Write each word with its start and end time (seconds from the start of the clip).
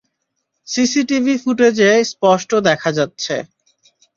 CCTV 0.67 1.33
ফুটেজে 1.43 1.89
স্পষ্ট 2.11 2.51
দেখা 2.67 2.89
যাচ্ছে। 2.97 3.35